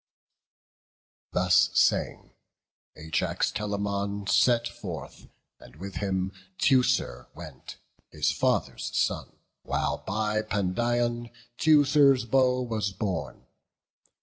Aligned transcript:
Thus 1.31 1.69
saying, 1.75 2.31
Ajax 2.97 3.51
Telamon 3.51 4.25
set 4.27 4.67
forth, 4.67 5.27
And 5.59 5.75
with 5.75 5.97
him 5.97 6.31
Teucer 6.57 7.27
went, 7.35 7.77
his 8.09 8.31
father's 8.31 8.89
son, 8.97 9.33
While 9.61 9.99
by 9.99 10.41
Pandion 10.41 11.29
Teucer's 11.59 12.25
bow 12.25 12.63
was 12.63 12.91
borne. 12.93 13.45